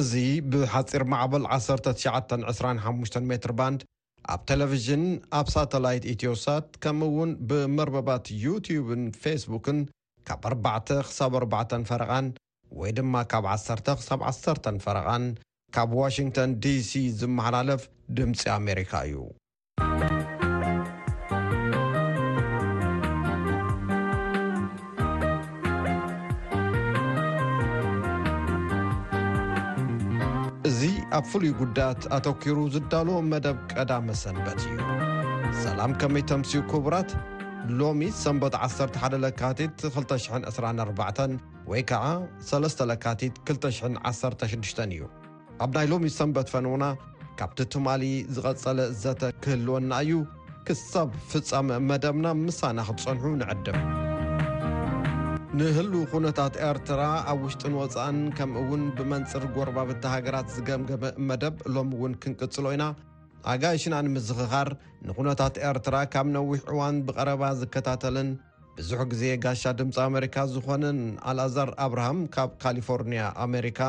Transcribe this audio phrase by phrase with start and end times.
[0.00, 0.12] እዚ
[0.52, 3.80] ብሓፂር ማዕበል 1925 ሜትርባንድ
[4.34, 5.02] ኣብ ቴሌቭዥን
[5.38, 9.78] ኣብ ሳተላይት ኢትዮሳት ከም ውን ብመርበባት ዩትብን ፌስቡክን
[10.28, 12.26] ካብ 4ርዕተ ሳብ 4ርዕ ፈረቓን
[12.82, 15.26] ወይ ድማ ካብ 1ሰ ሳብ 1ሰር ፈረቓን
[15.76, 17.82] ካብ ዋሽንግተን ዲሲ ዝመሓላለፍ
[18.18, 19.16] ድምፂ ኣሜሪካ እዩ
[31.16, 34.74] ኣብ ፍሉይ ጕዳያት ኣተኪሩ ዝዳልዎ መደብ ቀዳመ ሰንበት እዩ
[35.62, 37.10] ሰላም ከመይ ተምሲኡ ክቡራት
[37.78, 41.32] ሎሚ ሰንበት 11 ለካቲት224
[41.70, 42.04] ወይ ከዓ
[42.52, 45.02] 3 ለካቲት 216 እዩ
[45.64, 46.84] ኣብ ናይ ሎሚ ሰንበት ፈንዉና
[47.40, 48.02] ካብቲ ትማሊ
[48.36, 50.12] ዝቐጸለ እዘተ ክህልወና እዩ
[50.68, 53.78] ክሳብ ፍጻመ መደብና ምሳና ኽትጸንሑ ንዐድብ
[55.60, 62.64] ንህሉ ኩነታት ኤርትራ ኣብ ውሽጥን ወፃእን ከምውን ብመንፅር ጎርባብቲ ሃገራት ዝገምገበእ መደብ እሎሚ ውን ክንቅጽሎ
[62.74, 62.84] ኢና
[63.52, 64.68] ኣጋይሽና ንምዝኽኻር
[65.06, 68.30] ንኹነታት ኤርትራ ካብ ነዊሕ እዋን ብቐረባ ዝከታተልን
[68.78, 71.00] ብዙሕ ግዜ ጋሻ ድምፂ ኣሜሪካ ዝኾነን
[71.32, 73.80] ኣልኣዛር ኣብርሃም ካብ ካሊፎርኒያ ኣሜሪካ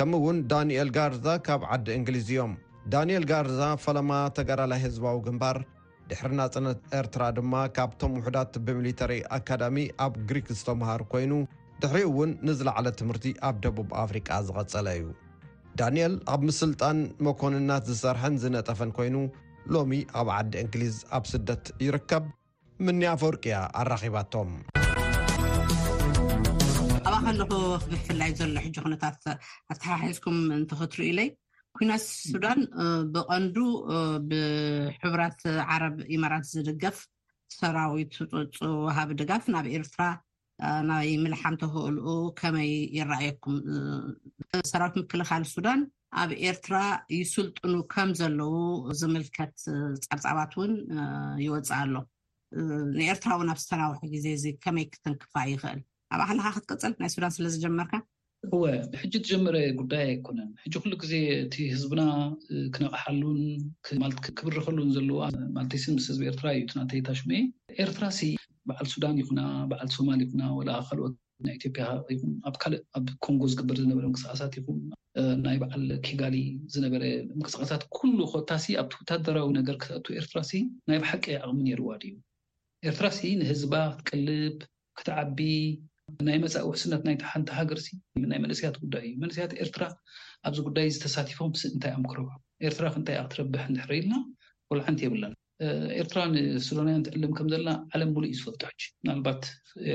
[0.00, 2.54] ከምውን ዳንኤል ጋርዛ ካብ ዓዲ እንግሊዝ እዮም
[2.94, 5.58] ዳንኤል ጋርዛ ፈለማ ተገዳላይ ህዝባዊ ግምባር
[6.10, 11.32] ድሕሪ ናፅነት ኤርትራ ድማ ካብቶም ውሕዳት ብሚሊተሪ ኣካዳሚ ኣብ ግሪክ ዝተምሃሩ ኮይኑ
[11.82, 15.06] ድሕሪ እውን ንዝለዕለ ትምህርቲ ኣብ ደቡብ ኣፍሪቃ ዝቐጸለ እዩ
[15.80, 16.98] ዳንኤል ኣብ ምስልጣን
[17.28, 19.16] መኮንናት ዝሰርሐን ዝነጠፈን ኮይኑ
[19.76, 22.26] ሎሚ ኣብ ዓዲ እንግሊዝ ኣብ ስደት ይርከብ
[22.86, 24.52] ምኒ ኣፈርቅያ ኣራኺባቶም
[27.12, 27.50] ኣብ ከልኹ
[27.90, 29.20] ብፍላይ ዘሎ ሕጂ ኩነታት
[29.74, 31.28] ኣትሓሒዝኩም እንትኽትርእ ለይ
[31.78, 32.60] ኩናት ሱዳን
[33.14, 33.56] ብቐንዱ
[34.28, 35.40] ብሕብራት
[35.72, 36.98] ዓረብ ኢማራት ዝድገፍ
[37.58, 40.00] ሰራዊት ፀፁ ውሃቢ ድጋፍ ናብ ኤርትራ
[40.90, 42.06] ናይ ምልሓንተክእልኡ
[42.40, 43.56] ከመይ ይረኣየኩም
[44.70, 45.80] ሰራዊት ምክልኻል ሱዳን
[46.22, 46.76] ኣብ ኤርትራ
[47.18, 48.54] ይስልጥኑ ከም ዘለው
[49.00, 49.54] ዝምልከት
[50.08, 50.72] ፃብፃባት እውን
[51.46, 51.94] ይወፅእ ኣሎ
[52.98, 55.80] ንኤርትራ እውን ኣብ ዝተናዊሒ ግዜ እዚ ከመይ ክተንክፋ ይኽእል
[56.14, 57.94] ኣብ ኣህልኻ ክትቅፅል ናይ ሱዳን ስለ ዝጀመርካ
[58.46, 58.60] እወ
[59.02, 61.14] ሕጂ ትጀመረ ጉዳይ ኣይኮነን ሕጂ ኩሉ ግዜ
[61.44, 62.02] እቲ ህዝብና
[62.74, 63.40] ክነቕሓሉን
[64.38, 65.20] ክብርከሉን ዘለዋ
[65.56, 67.38] ማተስ ምስ ህዝቢ ኤርትራ እዩ ተይታ ሽሙኤ
[67.84, 68.28] ኤርትራ ሲ
[68.68, 70.60] በዓል ሱዳን ይኹና በዓል ሶማል ይኹና ወ
[70.90, 71.14] ካልኦት
[71.46, 74.78] ናይ ኢትዮጵያ ይኹን ኣብ ካልእ ኣብ ኮንጎ ዝግበር ዝነበረ ምቅስቃሳት ይኹን
[75.46, 76.36] ናይ በዓል ኬጋሊ
[76.74, 77.02] ዝነበረ
[77.38, 80.52] እንቅስቃሳት ኩሉ ኮታሲ ኣብቲ ወታደራዊ ነገር ክተት ኤርትራሲ
[80.90, 82.14] ናይ ብሓቂ ኣቅሚ ነይርዋ ድእዩ
[82.90, 84.56] ኤርትራሲ ንህዝባ ክትቀልብ
[85.00, 85.40] ክትዓቢ
[86.26, 87.86] ናይ መፃኢ ውሕስነት ናይቲ ሓንቲ ሃገርሲ
[88.30, 89.84] ናይ መንእስያት ጉዳይ እዩ መንእስያት ኤርትራ
[90.48, 92.28] ኣብዚ ጉዳይ ዝተሳቲፎም እንታይ ኣምክረቡ
[92.68, 94.14] ኤርትራ ክእንታይ ኣክትረብሕ ንሕርኢልና
[94.70, 95.32] ኮሉሓንቲ የብለን
[96.02, 99.42] ኤርትራ ንሱዳንውያን ትዕልም ከም ዘለና ዓለም ሙሉ እ ዝፈልጡ ሕጂ ናልባት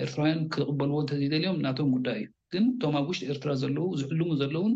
[0.03, 4.73] ኤርትራውያን ክቅበልዎ እተዘይደልዮም እናቶም ጉዳይ እዩ ግን እቶም ኣብ ውሽጢ ኤርትራ ዘለው ዝዕልሙ ዘለውን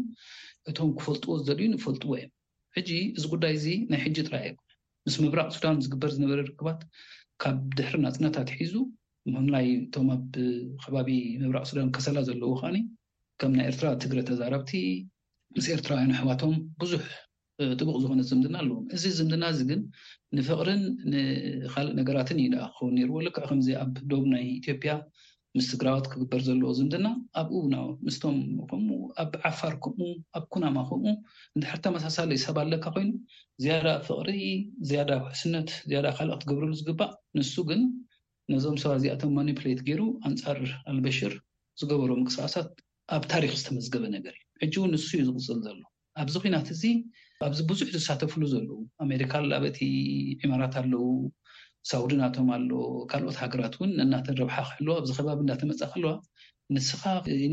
[0.72, 2.34] እቶም ክፈልጥዎ ዝደልዩን ይፈልጥዎ እዮም
[2.78, 4.56] ሕጂ እዚ ጉዳይ እዚ ናይ ሕጂ ጥራይ ዩ
[5.08, 6.82] ምስ ምብራቅ ሱዳን ዝግበር ዝነበረ ርክባት
[7.44, 8.74] ካብ ድሕሪ ናፅነታት ሒዙ
[9.34, 10.24] ምህምላይ እቶም ኣብ
[10.82, 11.10] ከባቢ
[11.42, 12.78] ምብራቅ ሱዳን ከሰላ ዘለዎ ከዓኒ
[13.42, 14.72] ከም ናይ ኤርትራ ትግረ ተዛራብቲ
[15.58, 17.02] ምስ ኤርትራውያን ኣሕዋቶም ብዙሕ
[17.80, 19.82] ጥቡቅ ዝኮነ ዝምድና ኣለዎ እዚ ዝምድና እዚ ግን
[20.38, 20.82] ንፍቅሪን
[21.14, 24.94] ንካልእ ነገራትን ዩ ኣ ክኸውን ርዎ ልክዕ ከምዚ ኣብ ዶም ናይ ኢትዮጵያ
[25.58, 27.08] ምስ ትግራወት ክግበር ዘለዎ ዝምድና
[27.42, 27.60] ኣብኡ
[28.06, 28.38] ምስቶም
[28.70, 31.14] ከምኡ ኣብ ዓፋር ከምኡ ኣብ ኩናማ ከምኡ
[31.56, 33.12] እንዳሕርተ መሳሳለ ይሰባ ኣለካ ኮይኑ
[33.66, 34.32] ዝያዳ ፍቅሪ
[34.90, 37.82] ዝያዳ ሕስነት ዝያዳ ካልእ ክትገብርሉ ዝግባእ ንሱ ግን
[38.54, 40.60] ነዞም ሰባት እዚኣቶም ማኒፕሌት ገይሩ ኣንፃር
[40.92, 41.34] ኣልበሽር
[41.80, 42.68] ዝገበሮ ምቅስቃሳት
[43.16, 45.80] ኣብ ታሪክ ዝተመዝገበ ነገር እዩ ሕጂ ውን ንስ እዩ ዝቅፅል ዘሎ
[46.22, 46.84] ኣብዚ ኩናት እዚ
[47.48, 49.80] ኣብዚ ብዙሕ ዝሳተፍሉ ዘለው ኣሜሪካ ላበቲ
[50.44, 51.06] ዒማራት ኣለው
[51.90, 52.70] ሳውዲ ናቶም ኣሎ
[53.12, 56.12] ካልኦት ሃገራት እውን ነናተን ረብሓ ክሕልዋ ኣዚ ከባቢ እዳተመፃእ ክለዋ
[56.76, 57.04] ንስኻ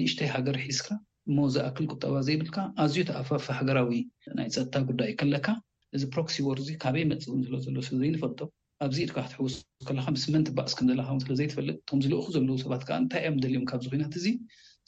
[0.00, 0.88] ንእሽተይ ሃገር ሒዝካ
[1.28, 3.90] እሞ ዝኣክል ቁጠባ ዘይብልካ ኣዝዩ ተኣፋፍ ሃገራዊ
[4.38, 5.48] ናይ ፀጥታ ጉዳይ ከለካ
[5.96, 8.40] እዚ ፕሮክሲ ዎር እዚ ካበይ መፅእውን ለ ዘሎ ስለዘይ ንፈልጦ
[8.84, 9.54] ኣብዚ ኢድካ ክትሕውስ
[9.88, 13.86] ከለካ ምስ መን ትባቅስከም ዘለካውን ስለዘይትፈልጥ እቶም ዝለእኩ ዘለው ሰባት ከዓ እንታይ እዮም ደልዮም ካብዚ
[13.92, 14.26] ኮናት እዚ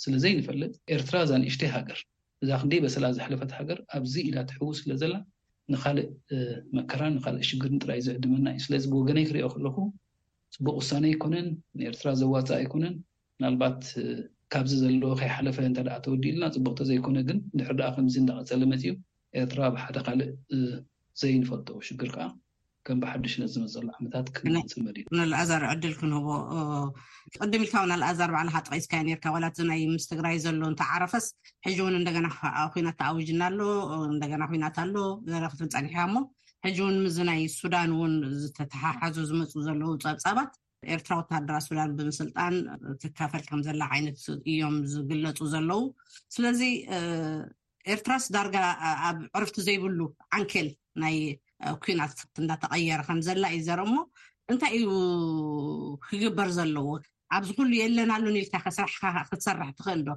[0.05, 1.99] ስለዘይ ንፈልጥ ኤርትራ ዛንእሽተ ሃገር
[2.45, 5.15] እዛ ክንደይ በሰላ ዝሓለፈት ሃገር ኣብዚ ኢና ትሕውስ ስለ ዘላ
[5.73, 6.09] ንካልእ
[6.79, 9.77] መከራን ንካልእ ሽግር ንጥራይ ዝዕድመና እዩ ስለዚ ብወገነይ ክሪኦ ከለኩ
[10.57, 11.49] ፅቡቅ ውሳነ ይኮነን
[11.81, 12.95] ንኤርትራ ዘዋፀእ ኣይኮነን
[13.39, 13.81] ምናልባት
[14.55, 18.93] ካብዚ ዘሎዎ ከይሓለፈ እታደኣ ተወዲሉና ፅቡቅቶ ዘይኮነ ግን ንድሕር ዳኣ ከምዚ እንናቀፀለ መፅ ዩ
[19.43, 20.31] ኤርትራ ብሓደ ካልእ
[21.23, 22.27] ዘይንፈልጥ ሽግር ከዓ
[23.01, 26.29] ምሓሽንልኣዛርዕድል ክንህቦ
[27.37, 31.27] ቅድም ኢልካ ናልኣዛር በዕልካ ጠቂስካ ርካ ዋላትናይ ምስ ትግራይ ዘሎ እንተዓረፈስ
[31.67, 32.27] ሕጂ እውን እንደና
[32.87, 33.61] ናት ተኣውጅና ኣሎ
[34.13, 34.97] እንደና ኩናት ኣሎ
[35.31, 36.17] ዘረክት ፀኒሕካ እሞ
[36.67, 40.53] ሕጂ እውን ምዚናይ ሱዳን እውን ዝተተሓሓዙ ዝመፁ ዘለው ፀብፃባት
[40.95, 42.55] ኤርትራ ወተሃደራ ሱዳን ብምስልጣን
[43.03, 44.19] ትካፈል ከምዘላ ዓይነት
[44.53, 45.81] እዮም ዝግለፁ ዘለው
[46.37, 46.61] ስለዚ
[47.93, 48.57] ኤርትራስ ዳርጋ
[49.07, 49.99] ኣብ ዕርፍቲ ዘይብሉ
[50.37, 50.69] ዓንኬል
[51.03, 51.15] ናይ
[51.85, 53.97] ኩናት እንዳተቀየረ ከምዘላ እዩ ዘርኢ እሞ
[54.53, 54.89] እንታይ እዩ
[56.07, 56.89] ክግበር ዘለዎ
[57.37, 60.17] ኣብዚኩሉ የለናሉንኢል ስክትሰርሕ ትኽእል ዶ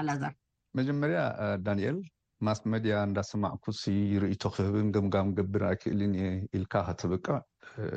[0.00, 0.34] ኣላዛር
[0.78, 1.18] መጀመርያ
[1.66, 1.98] ዳንኤል
[2.46, 3.78] ማስ ሜድያ እንዳስማዕኩስ
[4.12, 6.12] ይርእቶ ክህብን ገምጋም ገብር ኣ ክእልን
[6.56, 7.36] ኢልካ ከተብቅዕ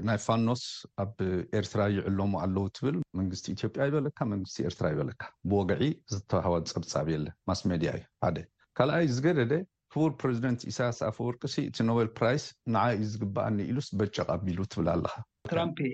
[0.08, 0.62] ናይ ፋኖስ
[1.04, 1.16] ኣብ
[1.60, 5.22] ኤርትራ ይዕለሙ ኣለው ትብል መንግስቲ ኢትዮጵያ ይበለካ መንግስቲ ኤርትራ ይበለካ
[5.52, 5.84] ብወግዒ
[6.14, 8.46] ዝተባህወ ፀብፃብ የለን ማስሜድያ እዩ ደ
[8.80, 9.54] ካልኣይ ዝገደ
[9.94, 12.44] ክቡር ፕረዚደንት ኢሳያስ ኣፈ ወርቂሲ እቲ ኖቤል ፕራይስ
[12.74, 15.90] ንዓ እዩ ዝግባኣኒ ኢሉስ በጨቕ ኣቢሉ ትብል ኣለካትራም ኢ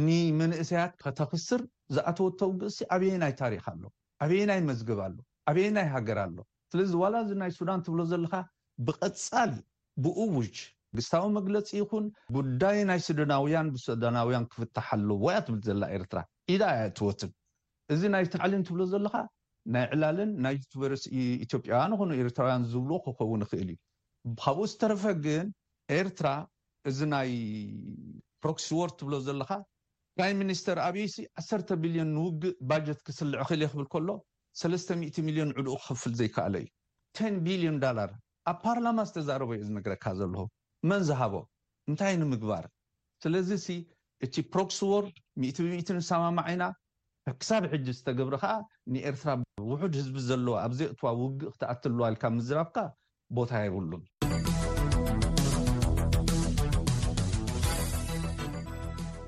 [0.06, 1.62] ንመንእሰያት ከተኽስር
[1.95, 3.86] ዝኣተወት ተውግእ ሲ ኣበየናይ ታሪካ ሎ
[4.25, 5.18] ኣበየናይ መዝግብኣሎ
[5.51, 6.38] ኣበየናይ ሃገርኣሎ
[6.74, 8.33] ስለዚ ዋላ እዚ ናይ ሱዳን ትብሎ ዘለካ
[8.88, 9.54] ብቐፃሊ
[10.04, 10.56] ብእውጅ
[10.95, 12.05] መግስታዊ መግለፂ ይኹን
[12.38, 16.19] ጉዳይ ናይ ስደናውያን ብስዳናውያን ክፍታሓሎ ወያ ትብል ዘላ ኤርትራ
[16.53, 17.31] ኢዳ ያ እትወትን
[17.93, 19.15] እዚ ናይ ታዕሊን ትብሎ ዘለካ
[19.73, 20.91] ናይ ዕላልን ናይ ቨ
[21.45, 23.77] ኢዮጵያውያን ኮኑ ኤርትራውያን ዝብ ክኸውን ይክእል እዩ
[24.43, 25.47] ካብኡ ዝተረፈ ግን
[25.99, 26.29] ኤርትራ
[26.91, 27.29] እዚ ናይ
[28.45, 29.51] ፕሮክሲ ዎርድ ትብሎ ዘለካ
[30.19, 31.05] ፕራይ ሚኒስተር ኣብይ
[31.47, 34.09] 1 ቢልዮን ንውግእ ባጀት ክስልዕ ክእል የ ክብል ከሎ
[34.63, 34.97] 30
[35.27, 36.69] ሚልዮን ዕልኡ ክከፍል ዘይከኣለ እዩ
[37.19, 38.11] ቴ ቢልዮን ላር
[38.51, 40.35] ኣብ ፓርላማ ዝተዛረበዩ እዚ ነግረካ ዘለ
[40.89, 41.33] መን ዝሃቦ
[41.89, 42.63] እንታይ ንምግባር
[43.24, 43.50] ስለዚ
[44.25, 45.04] እቲ ፕሮክስዎር
[45.48, 46.63] 1 ንሰማማዐ ኢና
[47.42, 48.54] ክሳብ ዕጂ ዝተገብሪ ከዓ
[48.94, 49.33] ንኤርትራ
[49.69, 52.78] ውሑድ ህዝቢ ዘለዎ ኣብዘይእትዋ ውግእ ክተኣትልዋልካ ምዝራብካ
[53.39, 54.01] ቦታ የብሉም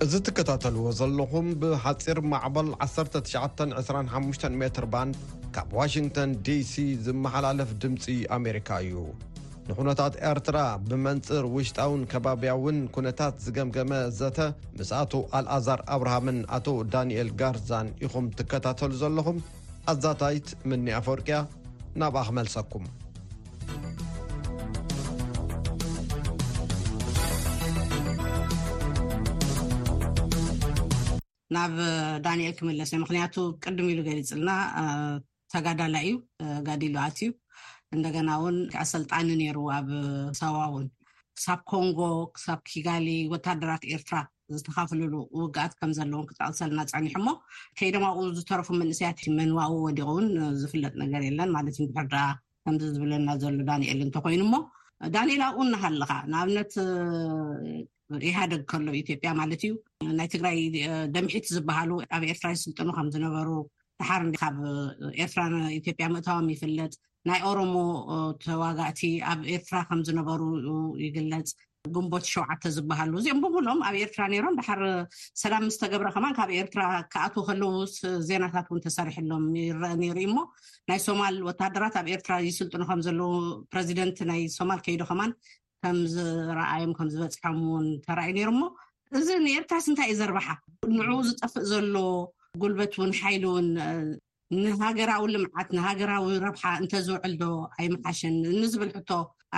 [0.06, 5.18] እዚ ትከታተልዎ ዘለኹም ብሓፂር ማዕበል 1925 ሜትር ባንድ
[5.58, 6.74] ካብ ዋሽንግተን ዲሲ
[7.06, 8.06] ዝመሓላለፍ ድምፂ
[8.38, 8.96] ኣሜሪካ እዩ
[9.68, 10.58] ንኩነታት ኤርትራ
[10.90, 14.38] ብመንፅር ውሽጣውን ከባብያእውን ኩነታት ዝገምገመ ዘተ
[14.78, 19.38] ምስ ኣቱ ኣልኣዛር ኣብርሃምን ኣቶ ዳንኤል ጋርዛን ኢኹም ትከታተሉ ዘለኹም
[19.92, 21.38] ኣዛታይት ምኒ አፈርቅያ
[22.02, 22.86] ናብኣ ክመልሰኩም
[31.58, 31.74] ናብ
[32.26, 34.52] ዳንኤል ክምለስ ወ ምክንያቱ ቅድም ኢሉ ገሊፅ ልና
[35.54, 36.14] ተጋዳላ እዩ
[36.68, 37.32] ጋዲሉኣትእዩ
[37.96, 39.88] እንደገና እውን ከዓሰልጣኒ ነይሩ ኣብ
[40.42, 40.86] ሰባእውን
[41.38, 42.00] ክሳብ ኮንጎ
[42.36, 44.18] ክሳብ ኪጋሊ ወታደራት ኤርትራ
[44.58, 47.30] ዝተካፍልሉ ውግኣት ከም ዘለዎን ክጠቅል ሰለና ፀኒሑ ሞ
[47.80, 50.28] ከይድማኡ ዝተረፉ መንእስያት መንዋው ወዲቁ እውን
[50.62, 52.28] ዝፍለጥ ነገር የለን ማለት ንብሕር ዳኣ
[52.66, 54.58] ከምዚ ዝብለና ዘሉ ዳኒኤል እንተኮይኑ ሞ
[55.16, 56.74] ዳንኤል ኣብኡ እናሃለካ ንኣብነት
[58.28, 59.74] ይሃደግ ከሎ ኢትዮጵያ ማለት እዩ
[60.20, 60.58] ናይ ትግራይ
[61.16, 63.50] ደምሒት ዝበሃሉ ኣብ ኤርትራ ይስልጥኑ ከምዝነበሩ
[64.02, 64.58] ድሓር ካብ
[65.24, 65.44] ኤርትራ
[65.80, 66.94] ኢትዮጵያ ምእታዊም ይፍለጥ
[67.30, 67.74] ናይ ኦሮሞ
[68.46, 69.02] ተዋጋእቲ
[69.32, 70.42] ኣብ ኤርትራ ከምዝነበሩ
[71.04, 71.50] ይግለፅ
[71.96, 74.82] ጉንቦት ሸውዓተ ዝበሃሉ እዚኦም ብኩኖም ኣብ ኤርትራ ነይሮም ድሓር
[75.42, 77.72] ሰላም ምስተገብረ ከማን ካብ ኤርትራ ክኣት ከለው
[78.30, 80.38] ዜናታት እውን ተሰርሕሎም ይረአ ንሩ እሞ
[80.92, 83.32] ናይ ሶማል ወታሃደራት ኣብ ኤርትራ ይስልጥኑ ከምዘለው
[83.74, 85.34] ፕረዚደንት ናይ ሶማል ከይዶ ከማን
[85.86, 88.66] ከም ዝረኣዮም ከምዝበፅሖም ውን ተርኣዩ ነሩ ሞ
[89.20, 90.48] እዚ ንኤርትራስ እንታይ እዩ ዘርብሓ
[90.98, 91.96] ንዕኡ ዝፀፍእ ዘሎ
[92.62, 93.68] ጉልበት ውን ሓይሉ እውን
[94.58, 97.46] ንሃገራዊ ልምዓት ንሃገራዊ ረብሓ እንተዝውዕል ዶ
[97.78, 99.10] ኣይ ምሓሽን እንዝብል ሕቶ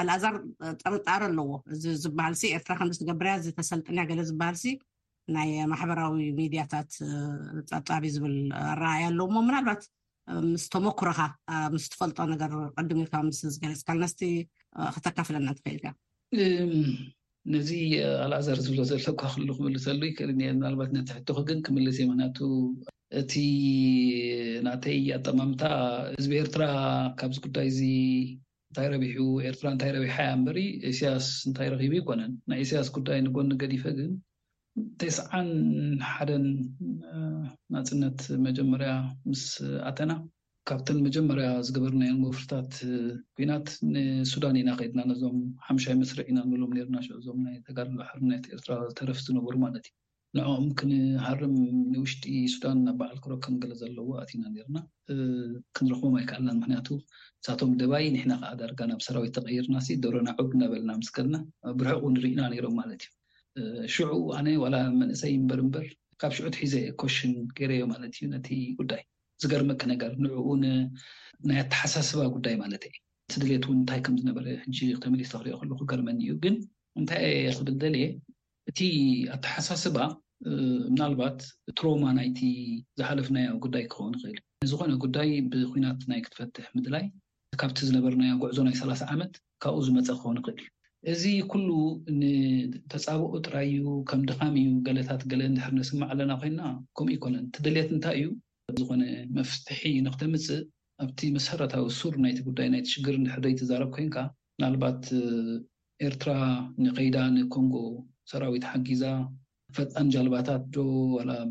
[0.01, 0.35] ኣልኣዛር
[0.81, 4.57] ጥርጣር ኣለዎ እዚ ዝበሃል ኤርትራ ከምትገብርያ ዚ ተሰልጥንያ ገለ ዝበሃል
[5.35, 6.91] ናይ ማሕበራዊ ሚድያታት
[7.71, 8.35] ፃጣቢ ዝብል
[8.71, 9.81] ኣረኣያ ኣለዉ እሞ ምናልባት
[10.51, 11.19] ምስ ተመኩሮካ
[11.75, 14.21] ምስ ትፈልጦ ነገር ቅድም ኢልካ ምስ ዝገለፅ ካልናስቲ
[14.95, 15.85] ክተካፍለና ትኽእልካ
[17.53, 17.69] ነዚ
[18.25, 22.39] ኣልኣዛር ዝብሎ ዘለካክሉ ክምልሰሉ ዩክእልአ ናባት ነቲሕትኩ ግን ክምልሰእዩ ምክንያቱ
[23.19, 23.33] እቲ
[24.65, 25.63] ናተይ ኣጠማምታ
[26.19, 26.63] እዝቢ ኤርትራ
[27.19, 27.79] ካብዚ ጉዳይ እዚ
[28.69, 29.17] እንታይ ረቢሑ
[29.49, 30.59] ኤርትራ እንታይ ረቢሓያ ንበሪ
[30.91, 34.11] ኤስያስ እንታይ ረኪቡ ይኮነን ናይ ኤስያስ ጉዳይ ንጎኒ ገዲፈ ግን
[35.01, 35.51] ተስዓን
[36.11, 36.45] ሓደን
[37.75, 38.89] ንፅነት መጀመርያ
[39.29, 39.43] ምስ
[39.89, 40.11] ኣተና
[40.69, 42.73] ካብተን መጀመርያ ዝገበርናዮም ወፍርታት
[43.39, 49.19] ኩናት ንሱዳን ኢና ከይድና ነዞም ሓምሻይ መስርዕ ኢና ንብሎም ርናእዞም ናይ ተጋልሎ ሕርነት ኤርትራ ዝተረፊ
[49.27, 49.93] ዝነብሩ ማለት እዩ
[50.37, 51.53] ንኦም ክንሃርም
[51.91, 52.23] ንውሽጢ
[52.53, 54.77] ሱዳን ናብ በዓል ክረ ከንገለ ዘለዎ ኣትዩና ርና
[55.77, 56.87] ክንረኽቦም ኣይከኣልና ምክንያቱ
[57.39, 61.37] ንሳቶም ደባይ ኒሕና ከዓ ዳርጋ ናብ ሰራዊት ተቀይርና ደረናዑድ ነበልና ምስከልና
[61.81, 63.03] ብርሕቁ ንሪኢና ነይሮም ማለት
[63.61, 65.85] እዩ ሽዑ ኣነ ዋላ መንእሰይ እምበርምበር
[66.23, 68.49] ካብ ሽዑትሒዘ ኮሽን ገይረዮ ማለት እዩ ነቲ
[68.81, 69.01] ጉዳይ
[69.43, 70.49] ዝገርመኪ ነገር ንዕኡ
[71.49, 72.93] ናይ ኣተሓሳስባ ጉዳይ ማለት እ
[73.35, 76.55] ስድሌት እውን እንታይ ከም ዝነበረ ሕጂ ክተመሊስ ተክሪኦ ከሉክገርመኒ እዩ ግን
[76.99, 77.25] እንታይ
[77.57, 78.05] ክብልደልየ
[78.69, 78.79] እቲ
[79.37, 79.97] ኣተሓሳስባ
[80.89, 81.37] ምናልባት
[81.71, 82.39] እቲሮማ ናይቲ
[82.99, 87.05] ዝሓለፍናዮ ጉዳይ ክኸውን ይኽእል ንዝኮነ ጉዳይ ብኩናት ናይ ክትፈትሕ ምድላይ
[87.61, 91.69] ካብቲ ዝነበርናዮ ጉዕዞ ናይ ሰላ0 ዓመት ካብኡ ዝመፀእ ክኸውን ይክእል እዩ እዚ ኩሉ
[92.19, 93.73] ንተፃብቅ ጥራዩ
[94.09, 96.61] ከም ደኻሚ እዩ ገለታት ገለ ንድሕር ንስማዕ ኣለና ኮይንና
[96.97, 98.29] ከምኡ ይኮነን እቲ ደልት እንታይ እዩ
[98.79, 99.03] ዝኾነ
[99.37, 100.63] መፍትሒ ንክተምፅእ
[101.03, 104.17] ኣብቲ መሰረታዊ ሱር ናይቲ ጉዳይ ናይቲ ሽግር ንሕደይ ትዛረብ ኮይንካ
[104.63, 105.01] ናልባት
[106.07, 106.33] ኤርትራ
[106.83, 107.75] ንከይዳ ንኮንጎ
[108.31, 109.03] ሰራዊት ሓጊዛ
[109.77, 110.83] ፈጣን ጃልባታት ዶ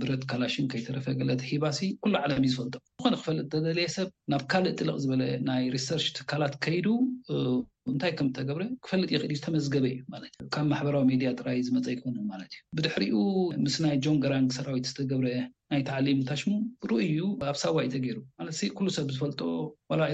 [0.00, 4.74] ብረት ካላሽን ከይተረፈ ገለት ሂባሲ ኩሉ ዓለም እዩ ዝፈልጦ ዝኮነ ክፈልጥ ዘደልየ ሰብ ናብ ካልእ
[4.78, 6.86] ጥልቕ ዝበለ ናይ ሪሰርች ትካላት ከይዱ
[7.92, 11.86] እንታይ ከም ተገብረ ክፈልጥ ይክእል እዩ ዝተመዝገበ እዩ ለት ዩ ካብ ማሕበራዊ ሚድያ ጥራይ ዝመፀ
[11.96, 13.16] ይኮኑ ማለት እዩ ብድሕሪኡ
[13.64, 15.28] ምስ ናይ ጆንጋራንግ ሰራዊት ዝተገብረ
[15.72, 16.52] ናይ ተዕሊም ታሽሙ
[16.84, 19.40] ብሩኡ እዩ ኣብ ሳዋኢ ተገይሩ ማለት ኩሉ ሰብ ዝፈልጦ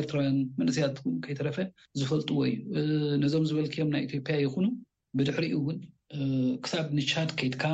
[0.01, 1.59] ኤርትራውያን መንስያት ከይተረፈ
[2.01, 2.85] ዝፈልጥዎ እዩ
[3.25, 4.67] ነዞም ዝበልኪዮም ናይ ኢትዮጵያ ይኹኑ
[5.19, 5.79] ብድሕሪኡ ውን
[6.65, 7.65] ክሳብ ንቻድ ኬይድካ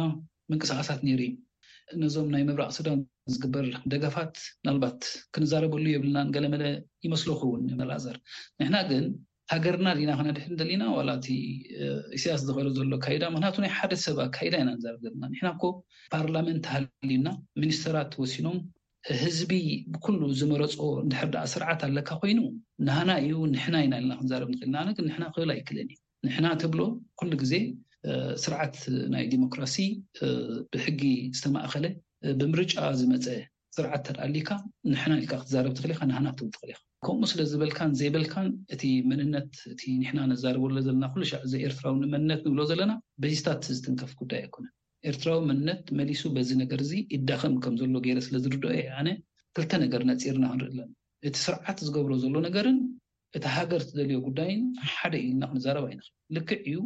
[0.50, 1.32] ምንቅስቃሳት ነይር እዩ
[2.02, 2.98] ነዞም ናይ ምብራቅ ሱዳን
[3.34, 4.34] ዝግበር ደጋፋት
[4.66, 5.00] ናልባት
[5.34, 6.62] ክንዛረበሉ የብልናን ገለመለ
[7.06, 8.16] ይመስሎ ከውን መላዘር
[8.60, 9.04] ንሕና ግን
[9.52, 11.26] ሃገርና ድና ክነድሕ ደሊና ዋላቲ
[12.16, 15.62] እስያስ ዝኽረ ዘሎ ካዳ ምክንያቱ ናይ ሓደ ሰባት ካይዳ ኢና ንዛርብ ዘለና ንሕናኮ
[16.14, 17.28] ፓርላመንት ሃልዩና
[17.62, 18.56] ሚኒስተራት ወሲኖም
[19.22, 19.52] ህዝቢ
[19.94, 22.40] ብኩሉ ዝመረፆ ንድሕር ዳኣ ስርዓት ኣለካ ኮይኑ
[22.88, 26.80] ንሃና እዩ ንሕና ኢና ለና ክንረብ ንኽእልናነን ና ክብል ኣይክለን እዩ ንሕና ተብሎ
[27.20, 27.54] ኩሉ ግዜ
[28.44, 28.76] ስርዓት
[29.12, 29.76] ናይ ዲሞክራሲ
[30.72, 31.00] ብሕጊ
[31.36, 31.86] ዝተማእኸለ
[32.40, 33.26] ብምርጫ ዝመፀ
[33.76, 34.50] ስርዓት ተርኣ ሊካ
[34.92, 39.50] ንሕና ኢልካ ክትዛረብ ትኽእሊ ኢካ ናሃና ክትውል ትኽእሊ ኢካ ከምኡ ስለ ዝበልካን ዘይበልካን እቲ መንነት
[39.72, 39.76] እ
[40.10, 42.92] ሕና ነዛርበሎ ዘለና ኩሉ ሻዕዘኤርትራዊንመንነት ንብሎ ዘለና
[43.24, 44.72] በዚታት ዝትንከፍ ጉዳይ ኣይኮነን
[45.10, 49.08] ኤርትራዊ መንነት መሊሱ በዚ ነገር እዚ ይዳኸም ከምዘሎ ገይረ ስለዝርድኦ ኣነ
[49.56, 50.80] ክልተ ነገር ነፂርና ክንርኢ ኣለና
[51.28, 52.78] እቲ ስርዓት ዝገብሮ ዘሎ ነገርን
[53.36, 54.62] እቲ ሃገር ትደልዮ ጉዳይን
[54.94, 56.76] ሓደ እዩኢልና ክንዛረባ ይንርልክዕ እዩ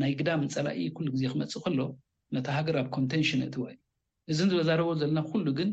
[0.00, 1.78] ናይ ግዳም ንፀላኢ ኩሉ ግዜ ክመፅእ ከሎ
[2.34, 3.76] ነቲ ሃገር ኣብ ኮንቴንሽን እቲወል
[4.32, 5.70] እዚ ዝበዘረበ ዘለና ኩሉ ግን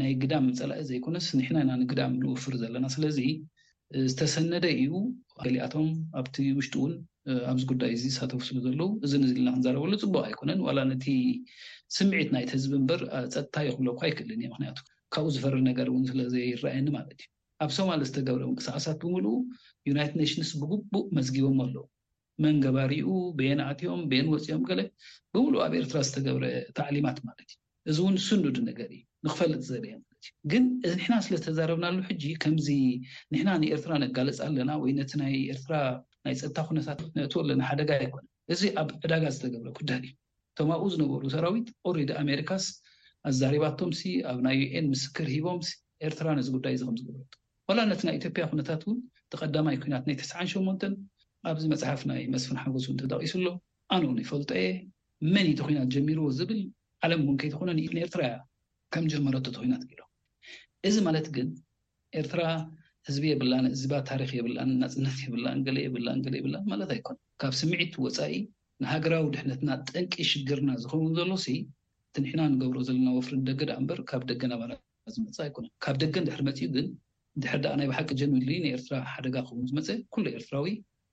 [0.00, 3.18] ናይ ግዳም ምንፀላኢ ዘይኮነስ ኒሕናናግዳም ንወፍር ዘለና ስለዚ
[4.10, 4.90] ዝተሰነደ እዩ
[5.44, 5.88] ገሊኣቶም
[6.20, 6.92] ኣብቲ ውሽጡ እውን
[7.52, 11.06] ኣብዚ ጉዳይ እዚ ዝሳተፉ ስለዘለው እዚ ለና ክንዘረበሉ ፅቡቅ ኣይኮነን ዋላ ነቲ
[11.96, 13.00] ስምዒት ናይቲ ህዝቢ እምበር
[13.34, 14.78] ፀጥታ ይክብለካ ኣይክእልን እየ ምክንያቱ
[15.14, 17.30] ካብኡ ዝፈርሪ ነገር ውን ስለዘይረኣየኒ ማለት እዩ
[17.64, 19.26] ኣብ ሶማል ዝተገብርኦ እንቅስቀሳት ብምሉ
[19.90, 21.82] ዩናይትድ ኔሽንስ ብጉቡእ መስጊቦም ኣለዉ
[22.44, 23.08] መንገባሪኡ
[23.38, 24.82] ቤና ኣትዮም ቤን ወፂኦም ለ
[25.34, 26.44] ብምሉእ ኣብ ኤርትራ ዝተገብረ
[26.78, 27.58] ታዕሊማት ማለት እዩ
[27.90, 31.96] እዚ እውን ስዱ ድ ነገር እዩ ንክፈልጥ ዘርየ ለት እዩ ግን እዚ ንሕና ስለ ዝተዛረብናሉ
[32.08, 32.68] ሕጂ ከምዚ
[33.32, 35.70] ንሕና ንኤርትራ ነጋለፅ ኣለና ወይ ነ ር
[36.26, 38.24] ናይ ፀጥታ ኩነታት ንእትወኣለና ሓደጋ ኣይኮነ
[38.54, 40.12] እዚ ኣብ ዕዳጋ ዝተገብረ ኩዳን እዩ
[40.54, 42.64] እቶም ኣብኡ ዝነበሩ ሰራዊት ቆሪዲ ኣሜሪካስ
[43.30, 45.60] ኣዛሪባቶምሲ ኣብ ናይ ዩኤን ምስክር ሂቦም
[46.08, 47.22] ኤርትራ ነዚ ጉዳይ እዚ ከምዝገብረ
[47.68, 48.98] ዋላ ነቲ ናይ ኢትዮጵያ ኩነታት እውን
[49.34, 50.94] ተቀዳማይ ኩናት ናይ ትስዓን ሸመንተን
[51.50, 53.48] ኣብዚ መፅሓፍ ናይ መስፍን ሓጎስ ተጠቂሱ ሎ
[53.94, 54.68] ኣነ ኡን ይፈልጦ እየ
[55.34, 56.60] መን እቲ ኮናት ጀሚርዎ ዝብል
[57.06, 58.32] ዓለም እውንከይትኮነንኤርትራያ
[58.94, 60.00] ከም ጀመረቲ ኮናት ገሎ
[60.88, 61.48] እዚ ማለት ግን
[62.20, 62.42] ኤርትራ
[63.08, 68.34] ህዝቢ የብላን ህዝባ ታሪክ የብል ናፅነት የብላ ገሊየብላገ የብላ ማለት ኣይኮነ ካብ ስሚዒት ወፃኢ
[68.84, 71.32] ንሃገራዊ ድሕነትና ጠንቂ ሽግርና ዝኸውን ዘሎ
[72.12, 74.64] እትኒሕና ንገብሮ ዘለና ወፍሪ ደገ ዳኣ በር ካብ ደገ ባ
[75.14, 76.86] ዝመፅእ ኣይኮነ ካብ ደገ ድሕር መፅኡ ግን
[77.42, 78.34] ድሕር ኣ ናይ ብሓቂ ጀንብ
[78.64, 79.88] ንኤርትራ ሓደጋ ከውን ዝመፀ
[80.42, 80.66] ርትራዊ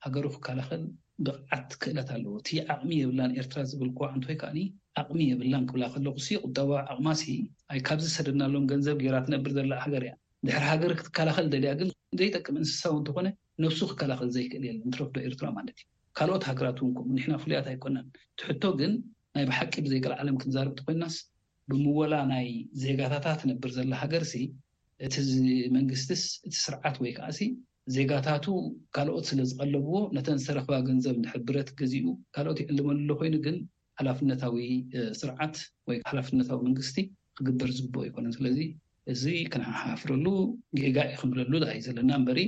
[0.03, 0.83] ሃገሩ ክከላኸል
[1.25, 4.53] ብቕዓት ክእለት ኣለዎ እቲ ዓቅሚ የብላን ኤርትራ ዝብል ክ እንትወይ ከኣ
[5.01, 7.23] ዓቅሚ የብላን ክብላ ከለኩሲ ቁዳባ ኣቅማሲ
[7.71, 10.13] ኣይ ካብዚ ሰደድናሎም ገንዘብ ገራ ትነብር ዘላ ሃገር እያ
[10.47, 11.89] ድሕር ሃገሪ ክትከላኸል ደያ ግን
[12.19, 13.27] ዘይጠቅም እንስሳው ትኾነ
[13.63, 15.85] ነብሱ ክከላኸል ዘይክእል የለ ትረፍዶ ኤርትራ ማለት እዩ
[16.19, 18.05] ካልኦት ሃገራት እውን ከም ሕና ፍሉያት ኣይኮነን
[18.41, 18.93] ትሕቶ ግን
[19.37, 21.15] ናይ ብሓቂ ብዘይገል ዓለም ክንዛርኢ ቲ ኮይናስ
[21.71, 22.47] ብምወላ ናይ
[22.83, 24.35] ዜጋታታት ትነብር ዘላ ሃገር ሲ
[25.07, 25.15] እቲ
[25.77, 27.27] መንግስትስ እቲ ስርዓት ወይ ከዓ
[27.95, 28.45] ዜጋታቱ
[28.95, 32.05] ካልኦት ስለዝቀለብዎ ነተን ዝተረከባ ገንዘብ ንሕብረት ገዚኡ
[32.35, 33.55] ካልኦት ይዕልመሉ ኮይኑ ግን
[33.99, 34.57] ሓላፍነታዊ
[35.19, 35.55] ስርዓት
[35.89, 36.95] ወይ ሓላፍነታዊ መንግስቲ
[37.39, 38.59] ክግበር ዝግብኦ ኣይኮነን ስለዚ
[39.13, 40.25] እዚ ክነሓሓፍረሉ
[40.81, 42.39] ጌጋ ኢክምህለሉ እዩ ዘለና በሪ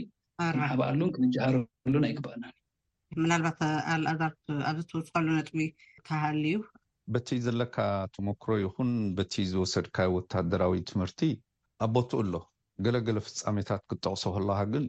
[0.71, 2.43] ሓባኣሉን ክንጀሃረሉን ኣይግባእና
[3.33, 3.59] ናባት
[3.95, 4.21] ኣልኣዛ
[4.71, 5.49] ኣብዝትወፅቀሉ ነጥ
[6.09, 6.59] ከባሃሉ እዩ
[7.13, 7.77] በቲ ዘለካ
[8.15, 11.23] ተመክሮ ይኹን በቲ ዝወሰድካ ወታደራዊ ትምህርቲ
[11.87, 12.33] ኣቦትኡ ኣሎ
[12.85, 14.85] ገለገለ ፍፃሜታት ክጠቕሶከለካ ግን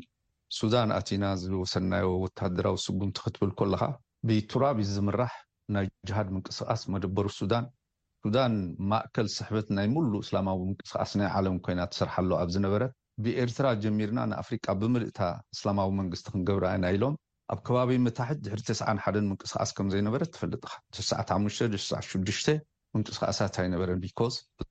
[0.57, 3.83] ሱዳን ኣቲና ዝወሰናዮ ወታደራዊ ስጉምቲ ክትብል ኮለካ
[4.29, 5.31] ብቱራብ ዝምራሕ
[5.75, 7.65] ናይ ጅሃድ ምንቅስቃስ መደበሩ ሱዳን
[8.25, 8.55] ሱዳን
[8.91, 12.83] ማእከል ስሕበት ናይ ሙሉ እስላማዊ ምንቅስቃስ ናይ ዓለም ኮይና ትስርሓሎ ኣብዝነበረ
[13.25, 15.21] ብኤርትራ ጀሚርና ንኣፍሪቃ ብምልእታ
[15.57, 17.17] እስላማዊ መንግስቲ ክንገብርኣና ኢሎም
[17.55, 19.01] ኣብ ከባቢ መታሕድ ድ9ስሓን
[19.33, 20.75] ምንቅስቃስ ከምዘይነበረ ትፈልጥካ
[21.33, 21.93] 5-6
[22.97, 24.21] ምንቅስቃሳት ኣይነበረን ቢካ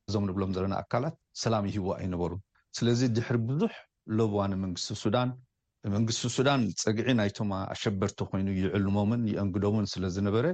[0.08, 2.34] እዞም ንብሎም ዘለና ኣካላት ሰላም ይህዎ ኣይነበሩ
[2.80, 3.74] ስለዚ ድሕሪ ብዙሕ
[4.18, 5.30] ሎብዋነ መንግስቲ ሱዳን
[5.96, 10.46] መንግስቲ ሱዳን ፀግዒ ናይቶማ ኣሸበርቲ ኮይኑ ይዕልሞምን ይአንግዶምን ስለዝነበረ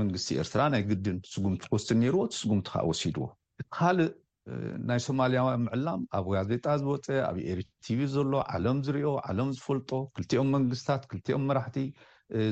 [0.00, 3.24] መንግስቲ ኤርትራ ናይ ግድን ስጉምቲ ኮስትን ነይርዎ ቲስጉምቲ ከ ወሲድዎ
[3.60, 4.12] ቲካሊእ
[4.88, 11.02] ናይ ሶማልያውያን ምዕላም ኣብ ጋዜጣ ዝወፀ ኣብ ኤርቲቪ ዘሎ ዓለም ዝሪዮ ዓለም ዝፈልጦ ክልቲኦም መንግስታት
[11.12, 11.78] ክልኦም መራሕቲ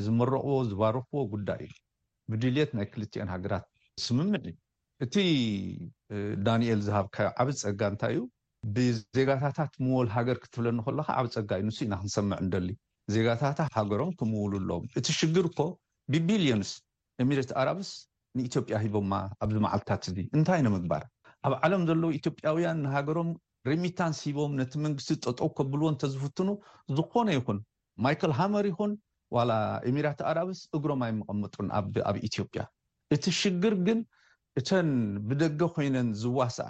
[0.04, 1.74] ዝመረቕዎ ዝባርኽዎ ጉዳይ እዩ
[2.32, 3.66] ብድልት ናይ ክልትዮን ሃገራት
[4.06, 4.56] ስምምዕ እዩ
[5.04, 5.14] እቲ
[6.46, 8.22] ዳኒኤል ዝሃብ ካ ዓብዚ ፀጋ እንታይ እዩ
[8.74, 12.68] ብዜጋታታት ምወል ሃገር ክትፍለኒከለካ ዓብ ፀጋዩ ንሱ ኢናክንሰምዕ እንደሊ
[13.12, 15.58] ዜጋታት ሃገሮም ክምውሉለዎም እቲ ሽግር እኮ
[16.12, 16.70] ብቢልዮንስ
[17.22, 17.90] ኤሚረት ኣራብስ
[18.38, 19.12] ንኢትዮጵያ ሂቦማ
[19.44, 21.02] ኣብዚ መዓልታት እዚ እንታይ ንምግባር
[21.46, 23.30] ኣብ ዓለም ዘለዉ ኢትዮጵያውያን ንሃገሮም
[23.70, 26.48] ሪሚታንስ ሂቦም ነቲ መንግስቲ ጠጠው ከብልዎ እተዝፍትኑ
[26.98, 27.58] ዝኾነ ይኹን
[28.06, 28.92] ማይከል ሃመር ይኹን
[29.36, 29.52] ዋላ
[29.90, 31.88] ኤሚራት ኣራብስ እግሮም ኣይምቐምጡን ኣብ
[32.30, 32.62] ኢትዮጵያ
[33.16, 34.00] እቲ ሽግር ግን
[34.60, 34.90] እተን
[35.28, 36.60] ብደገ ኮይነን ዝዋስእ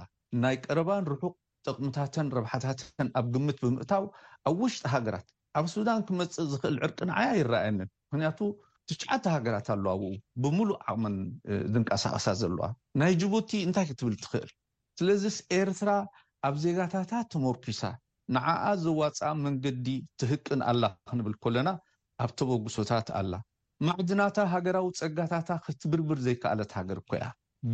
[0.42, 1.32] ናይ ቀረባን ርሑቅ
[1.66, 4.04] ጥቕምታተን ረብሓታትን ኣብ ግምት ብምእታው
[4.48, 5.26] ኣብ ውሽጢ ሃገራት
[5.58, 8.38] ኣብ ሱዳን ክመፅእ ዝክእል ዕርቅንዓያ ይረኣየኒን ምክንያቱ
[8.90, 11.16] ትሽዓተ ሃገራት ኣለዋ ውኡ ብሙሉእ ዓቅመን
[11.72, 12.64] ዝንቀሳቀሳ ዘለዋ
[13.00, 14.50] ናይ ጅቡቲ እንታይ ክትብል ትኽእል
[15.00, 15.90] ስለዚስ ኤርትራ
[16.48, 17.82] ኣብ ዜጋታታት ተሞርኲሳ
[18.34, 19.86] ንዓኣ ዘዋፃ መንገዲ
[20.20, 21.68] ትህቅን ኣላ ክንብል ኮለና
[22.24, 23.32] ኣብ ተበግሶታት ኣላ
[23.86, 27.24] ማዕድናታ ሃገራዊ ፀጋታታ ክትብርብር ዘይከኣለት ሃገር እኮእያ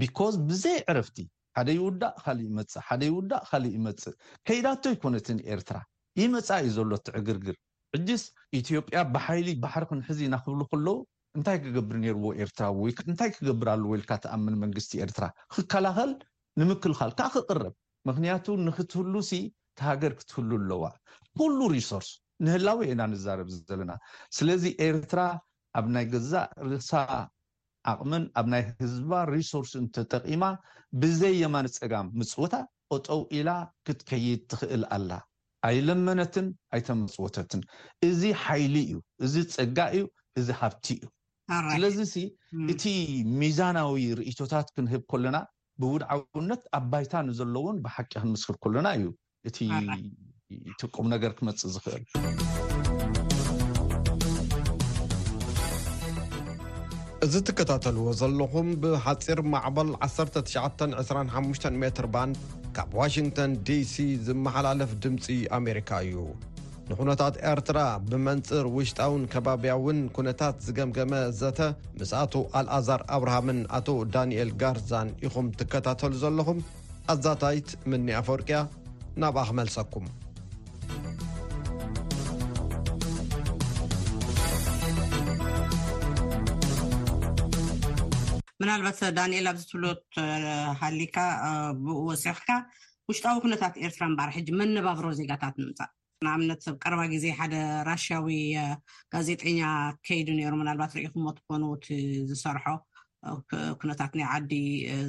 [0.00, 0.18] ቢካ
[0.50, 1.18] ብዘይ ዕረፍቲ
[1.56, 4.14] ሓደ ይውዳእ ካሊእ ይመፅእ ሓደ ይውዳእ ካሊእ ይመፅእ
[4.46, 5.76] ከይዳቶ ይኮነትን ኤርትራ
[6.20, 7.56] ይመፃ እዩ ዘሎ ትዕግርግር
[7.96, 8.24] ዕድስ
[8.60, 10.96] ኢትዮጵያ ብሓይሊ ባሕር ክንሕዚ ኢናክብሉ ከለው
[11.36, 12.64] እንታይ ክገብር ነርዎ ኤርትራ
[13.10, 16.12] እንታይ ክገብርሉ ወልካ ተኣምን መንግስቲ ኤርትራ ክከላኸል
[16.60, 17.74] ንምክልኻል ካ ክቅረብ
[18.10, 19.32] ምክንያቱ ንክትህሉ ሲ
[19.80, 20.84] ተሃገር ክትህሉ ኣለዋ
[21.38, 22.08] ኩሉ ሪሶርስ
[22.44, 23.90] ንህላዊ ኢና ንዛረብ ዘለና
[24.38, 25.20] ስለዚ ኤርትራ
[25.78, 26.90] ኣብ ናይ ገዛእ ርሳ
[27.92, 30.44] ዓቅምን ኣብ ናይ ህዝባ ሪሶርስ እንተጠቂማ
[31.02, 32.54] ብዘይ የማነ ፀጋም ምፅወታ
[32.92, 33.50] ቆጦው ኢላ
[33.86, 35.10] ክትከይድ ትኽእል ኣላ
[35.68, 37.62] ኣይ ለመነትን ኣይተመፅወተትን
[38.08, 38.94] እዚ ሓይሊ እዩ
[39.26, 40.04] እዚ ፅጋ እዩ
[40.40, 41.08] እዚ ሃብቲ እዩ
[41.74, 42.14] ስለዚ
[42.74, 42.82] እቲ
[43.40, 45.36] ሚዛናዊ ርእቶታት ክንህብ ኮለና
[45.82, 49.06] ብውድ ዓውነት ኣባይታ ንዘለዎን ብሓቂ ክንምስክር ኮለና እዩ
[49.50, 49.58] እቲ
[50.80, 52.04] ትቁም ነገር ክመፅእ ዝኽእል
[57.26, 62.36] እዚ ትከታተልዎ ዘለኹም ብሓጺር ማዕበል 1925 ሜትር ባንድ
[62.76, 63.94] ካብ ዋሽንግተን ዲሲ
[64.26, 65.26] ዝመሓላለፍ ድምፂ
[65.58, 66.18] ኣሜሪካ እዩ
[66.90, 67.78] ንዅነታት ኤርትራ
[68.10, 71.58] ብመንጽር ውሽጣውን ከባብያውን ኩነታት ዝገምገመ ዘተ
[72.00, 76.60] ምስኣቶ ኣልኣዛር ኣብርሃምን ኣቶ ዳንኤል ጋርዛን ኢኹም ትከታተሉ ዘለኹም
[77.14, 78.60] ኣዛታይት ምኒ አፈርቅያ
[79.22, 80.06] ናብኣ ኽመልሰኩም
[88.62, 90.00] ምናልባት ዳኒኤል ኣብዚትብሎት
[90.80, 91.16] ሃሊካ
[91.84, 92.48] ብኡ ወሲክካ
[93.10, 95.90] ውሽጣዊ ኩነታት ኤርትራ ንባር ሕጂ መነባብሮ ዜጋታት ንምፃእ
[96.24, 97.54] ንኣብነት ብ ቀረባ ግዜ ሓደ
[97.88, 98.28] ራሽያዊ
[99.14, 99.58] ጋዜጠኛ
[100.06, 101.86] ከይዲ ነሩ ምናልባት ሪኢ ኩሞት ክኮኑቲ
[102.30, 102.64] ዝሰርሖ
[103.80, 104.52] ኩነታት ናይ ዓዲ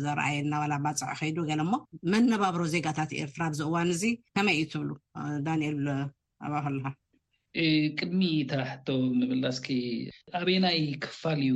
[0.03, 0.53] ዘረኣየና
[0.85, 1.73] ባፅዕ ከይዱ ገሎሞ
[2.13, 4.03] መነባብሮ ዜጋታት ኤርትራ ብዝእዋን እዙ
[4.37, 4.89] ከመይ እዩ ትብሉ
[5.47, 5.81] ዳኒኤል
[6.45, 6.87] ኣብከ ኣለካ
[7.99, 8.87] ቅድሚ ተራሕቶ
[9.19, 9.67] ንምላስኪ
[10.39, 11.55] ኣበይየናይ ክፋል እዩ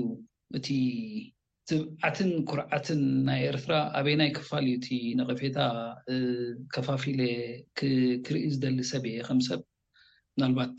[0.57, 0.67] እቲ
[1.69, 4.87] ስብዓትን ኩርዓትን ናይ ኤርትራ ኣበይናይ ክፋልዩቲ
[5.19, 5.57] ንቐፌታ
[6.75, 7.19] ከፋፊለ
[8.25, 9.61] ክርኢ ዝደሊ ሰብ እየ ከም ሰብ
[10.41, 10.77] ናልባት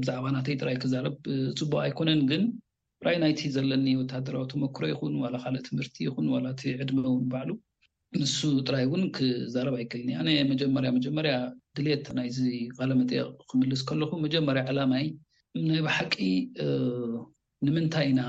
[0.00, 1.14] ብዛዕባ ናተይ ጥራይ ክዛረብ
[1.58, 2.42] ፅቡቅ ኣይኮነን ግን
[3.06, 7.50] ራይ ናይቲ ዘለኒ ወታደራዊ ተመክሮ ይኹን ዋላ ካልእ ትምህርቲ ይኹን ዋላ እቲ ዕድመ እውን ባዕሉ
[8.22, 11.34] ንሱ ጥራይ እውን ክዛረብ ኣይከልኒ ኣነ መጀመርያ መጀመርያ
[11.78, 12.40] ድሌት ናይዚ
[12.78, 15.06] ቀለመጥቅ ክምልስ ከለኩ መጀመርያ ዕላማይ
[15.70, 16.14] ናይ ባሓቂ
[17.66, 18.20] ንምንታይ ኢና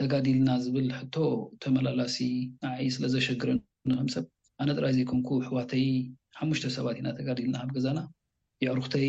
[0.00, 1.16] ተጋዲልና ዝብል ሕቶ
[1.62, 2.16] ተመላላሲ
[2.62, 3.58] ንዓይ ስለዘሸግረን
[3.90, 4.26] ንከም ሰብ
[4.62, 5.84] ኣነጥራይ ዘይኮንኩ ሕዋተይ
[6.38, 8.00] ሓሙሽተ ሰባት ኢና ተጋዲልና ካብ ገዛና
[8.64, 9.08] የዕሩክተይ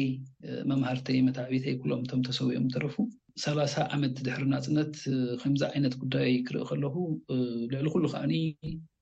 [0.72, 2.96] መምሃርተይ መታዕብይተይ ኩሎኦም እቶም ተሰውእኦም ተረፉ
[3.44, 4.94] ሰላ0 ዓመት ድሕሪ ናፅነት
[5.42, 6.96] ከምዚ ዓይነት ጉዳይ ክርኢ ከለኹ
[7.74, 8.34] ልዕሊ ኩሉ ከዓኒ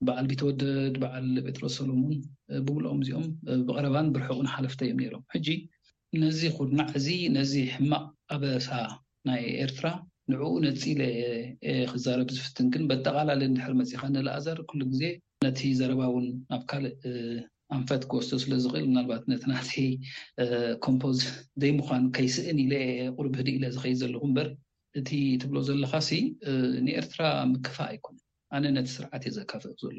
[0.07, 2.17] በዓል ቢተወደድ በዓል ጴጥሮስ ሰሎሙን
[2.67, 3.27] ብምልኦም እዚኦም
[3.69, 5.47] ብቀረባን ብርሕቁን ሓለፍተ እዮም ነሮም ሕጂ
[6.25, 8.69] ነዚ ኩድናዕ እዚ ነዚ ሕማቅ ኣበሳ
[9.29, 9.85] ናይ ኤርትራ
[10.31, 11.03] ንዕኡ ነፂ ለ
[11.91, 15.03] ክዛረብ ዝፍትን ግን በጠቃላሊ እድሕር መፂካ ነላኣዘር ኩሉ ግዜ
[15.45, 16.95] ነቲ ዘረባ እውን ኣብ ካልእ
[17.77, 19.57] ኣንፈት ክወስቶ ስለዝኽእል ናልባት ነቲ ና
[20.85, 21.19] ኮምፖዝ
[21.61, 22.85] ዘይምኳን ከይስእን ኢለየ
[23.17, 24.47] ቅርብ ህድ ኢለ ዝከይድ ዘለኩ እምበር
[25.01, 25.09] እቲ
[25.43, 25.93] ትብሎ ዘለካ
[26.85, 28.23] ንኤርትራ ምክፋ ኣይኮነን
[28.57, 29.97] ኣነ ነቲ ስርዓት እየ ዘካፍ ዘሎ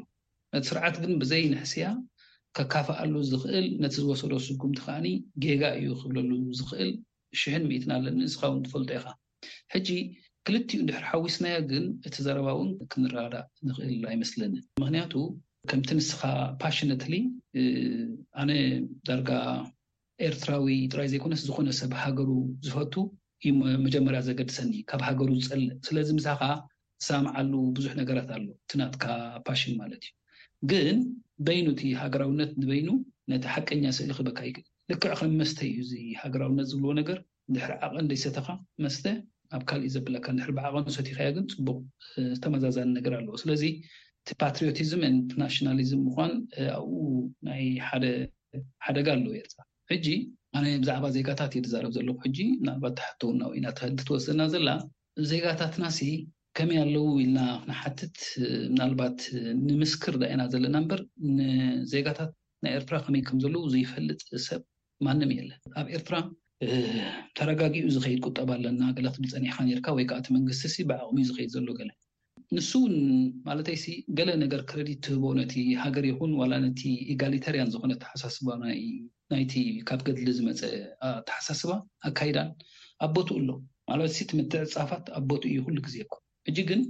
[0.53, 1.87] ነቲ ስርዓት ግን ብዘይ ንሕስያ
[2.57, 5.07] ከካፍኣሉ ዝኽእል ነቲ ዝወሰሎ ስጉምቲ ከዓኒ
[5.45, 6.91] ጌጋ እዩ ክብለሉ ዝኽእል
[7.41, 9.05] ሽሕን ሚኢትና ኣለኒንስኻ እውን ትፈልጦ ኢካ
[9.73, 9.89] ሕጂ
[10.47, 15.13] ክልቲኡ እንድሕሪ ሓዊስናዮ ግን እቲ ዘረባ እውን ክንረዳእ ንኽእል ኣይመስለኒን ምክንያቱ
[15.71, 16.21] ከምቲ ምስኻ
[16.61, 17.13] ፓሽነትሊ
[18.41, 18.51] ኣነ
[19.07, 19.29] ዳርጋ
[20.27, 22.29] ኤርትራዊ ጥራይ ዘይኮነስ ዝኮነ ሰብ ሃገሩ
[22.67, 22.95] ዝፈቱ
[23.45, 23.51] እዩ
[23.85, 26.41] መጀመርያ ዘገድሰኒ ካብ ሃገሩ ዝፀልእ ስለዚ ምሳኻ
[27.03, 29.05] ዝሳምዓሉ ብዙሕ ነገራት ኣሎ እቲናጥካ
[29.45, 30.11] ፓሽን ማለት እዩ
[30.71, 30.97] ግን
[31.45, 32.89] በይኑ እቲ ሃገራውነት ንበይኑ
[33.31, 37.19] ነቲ ሓቀኛ ስእሊ ክበካ ይክእል ልክዕ ከምመስተ እዩ እዚ ሃገራውነት ዝብልዎ ነገር
[37.51, 38.47] ንድሕሪ ዓቐንደይ ሰተካ
[38.85, 39.05] መስተ
[39.55, 41.77] ኣብ ካሊእ ዘበላካ ንሕር በዓቐ ኖሰትይከያ ግን ፅቡቅ
[42.35, 43.63] ዝተመዛዛኒ ነገር ኣለዎ ስለዚ
[44.21, 46.33] እቲ ፓትሪዮቲዝም ንናሽናሊዝም ምኳን
[46.77, 47.01] ኣብኡ
[47.47, 47.63] ናይ
[48.03, 49.55] ደሓደጋ ኣለዉ የርፃ
[49.91, 50.07] ሕጂ
[50.57, 54.69] ኣነ ብዛዕባ ዜጋታት እዩ ዛረብ ዘለኩ ሕጂ ናባት ታሓተውና ኢና ንቲ ትወሰድና ዘላ
[55.31, 55.99] ዜጋታትናሲ
[56.57, 57.39] ከመይ ኣለው ኢልና
[57.81, 58.17] ሓትት
[58.73, 59.19] ምናልባት
[59.67, 61.01] ንምስክር ዳ ኢና ዘለና በር
[61.39, 62.31] ንዜጋታት
[62.65, 64.63] ናይ ኤርትራ ከመይ ከምዘለው ዘይፈልጥ ሰብ
[65.07, 66.15] ማንም እየለ ኣብ ኤርትራ
[67.37, 71.67] ተረጋጊኡ ዝከይድ ቁጠብ ኣለና ገላትብል ፀኒካ ርካ ወይ ከዓ እቲ መንግስቲ ሲ ብኣቅሚኡ ዝከይድ ዘሎ
[71.79, 71.89] ገለ
[72.55, 72.95] ንሱውን
[73.47, 73.77] ማለተይ
[74.17, 76.81] ገለ ነገር ክረዲት ትህቦ ነቲ ሃገር ይኹን ዋላ ነቲ
[77.13, 78.47] ኤጋሊቴርያን ዝኮነ ተሓሳስባ
[79.33, 79.53] ናይቲ
[79.89, 80.61] ካብ ገድሊ ዝመፀ
[81.29, 81.71] ተሓሳስባ
[82.09, 82.49] ኣካይዳን
[83.07, 83.49] ኣቦትኡ ኣሎ
[83.91, 86.17] ማለት ትምትዕ ፃፋት ኣቦትኡ ይኩሉ ግዜ ኩ
[86.51, 86.81] እጂ ግን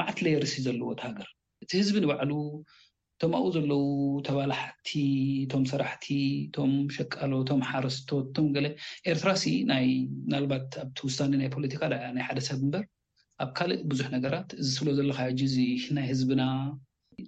[0.00, 1.28] ማዓትለየርሲ ዘለዎ ቲ ሃገር
[1.64, 2.30] እቲ ህዝቢ ንባዕሉ
[3.22, 3.82] ቶም ኣብብኡ ዘለው
[4.26, 4.88] ተባላሕቲ
[5.42, 6.06] እቶም ሰራሕቲ
[6.46, 8.66] እቶም ሸቃሎ ቶም ሓረስቶት ቶም ገለ
[9.12, 9.52] ኤርትራ ሲ
[10.32, 12.82] ናልባት ኣብቲ ውሳኒ ናይ ፖለቲካ ድያ ናይ ሓደ ሰብ እምበር
[13.44, 15.56] ኣብ ካልእ ብዙሕ ነገራት እዚ ስብሎ ዘለካ ጂ እዚ
[15.98, 16.42] ናይ ህዝብና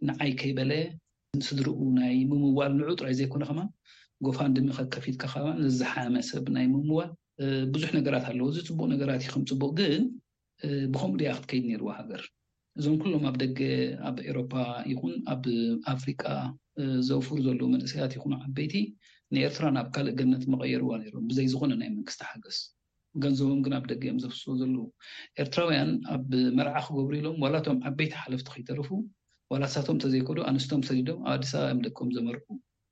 [0.09, 0.73] ንዓይ ከይበለ
[1.49, 3.61] ስድሪኡ ናይ ምምዋል ንዑጥራይ ዘይኮነ ከማ
[4.29, 7.13] ጎፋን ድሚከ ከፊትካ ከማ ዝዝሓመ ሰብ ናይ ምምዋል
[7.77, 10.03] ብዙሕ ነገራት ኣለዎ እዚ ፅቡቅ ነገራት እዩ ከም ፅቡቅ ግን
[10.93, 12.23] ብከምኡ እድያ ክትከይድ ነርዎ ሃገር
[12.79, 13.59] እዞም ኩሎም ኣብ ደገ
[14.09, 14.53] ኣብ ኤሮፓ
[14.93, 15.45] ይኹን ኣብ
[15.93, 16.23] ኣፍሪቃ
[17.09, 18.75] ዘውፍሩ ዘለዉ መንእሰያት ይኹኑ ዓበይቲ
[19.35, 22.57] ንኤርትራን ኣብ ካልእ ገነት መቀየርዋ ነይሮም ብዘይ ዝኮነ ናይ መንግስቲ ሓገዝ
[23.25, 24.83] ገንዘቦም ግን ኣብ ደገ እዮም ዘፍስዎ ዘለዉ
[25.43, 26.27] ኤርትራውያን ኣብ
[26.59, 28.91] መርዓ ክገብሩ ኢሎም ዋላቶም ዓበይቲ ሓለፍቲ ከይተረፉ
[29.55, 32.47] ዋላ ሳቶም እተዘይከዱ ኣንስቶም ሰዲዶም ኣብ ኣዲስ ኣባ የምለቀም ዘመርኩ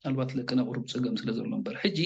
[0.09, 1.99] ኣልባት ለቂ ነቁሩብ ፀገም ስለ ዘሎ በር ሕጂ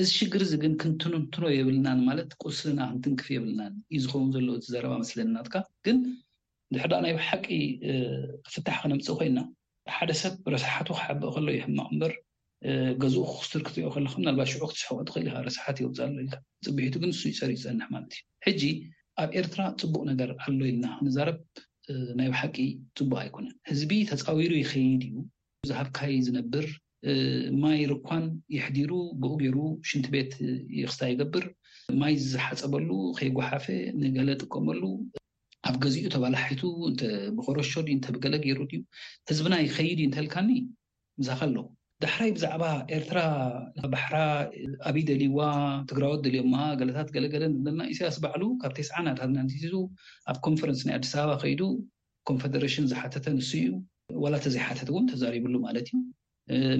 [0.00, 5.98] እዚ ሽግር እዚ ግን ክንትንትኖ የብልናን ማለት ቁስና ክንትንክፍ የብልና እዩ ዝኸውን ዘለ ዝዘረባ መስለናትካግን
[6.72, 7.44] እንዚሕ ዳ ናይ ባሓቂ
[8.46, 9.38] ክፍታሕ ክነምፅእ ኮይና
[9.96, 12.12] ሓደ ሰብ ረስሓቱ ክሓበእ ከሎ ዩ ሕማቅእምበር
[13.02, 16.30] ገዝኡ ክክስር ክትሪኦ ከለኩ ናባ ሽዑ ክትስሕቆ ትኽእል ኢካ ረስሓት የውፅእ ኣሎ ኢል
[16.66, 18.62] ፅቢሒቱ ግን ንሱ ይፀርእ ይፀንሕ ማለት እዩ ሕጂ
[19.22, 21.38] ኣብ ኤርትራ ፅቡቅ ነገር ኣሎ ኢልና ክንዛረብ
[22.18, 22.56] ናይ ባሓቂ
[22.98, 25.16] ፅቡቅ ኣይኮነን ህዝቢ ተፃዊሩ ይኸይድ እዩ
[25.64, 26.66] ብዝሃብካይ ዝነብር
[27.64, 28.24] ማይ ርኳን
[28.56, 29.56] የሕዲሩ ብኡ ገይሩ
[29.88, 30.32] ሽንቲ ቤት
[30.78, 31.46] ይክስታ ይገብር
[32.02, 33.66] ማይ ዝሓፀበሉ ከይጓሓፈ
[34.04, 34.82] ንገለ ጥቀመሉ
[35.68, 36.60] ኣብ ገዚኡ ተባላሒቱ
[37.30, 38.80] እብክረሾ እተብገለ ገይሩ ድዩ
[39.30, 40.48] ህዝብና ከይድ እዩ እንተህልካኒ
[41.20, 41.56] ንሳኽ ኣለ
[42.02, 42.62] ዳሕራይ ብዛዕባ
[42.96, 43.18] ኤርትራ
[43.92, 44.16] ባሕራ
[44.88, 45.40] ኣብይ ደሊዋ
[45.90, 47.42] ትግራወት ድልዮማ ገለታት ገለገለ
[47.80, 49.64] ና እስያስ ባዕሉ ካብ ተስዓናናንዙ
[50.32, 51.60] ኣብ ኮንፈረንስ ናይ ኣዲስ ኣበባ ከይዱ
[52.30, 53.68] ኮንፌደሬሽን ዝሓተተ ንሱ እዩ
[54.24, 56.00] ዋላ ተዘይሓተት እውን ተዛሪብሉ ማለት እዩ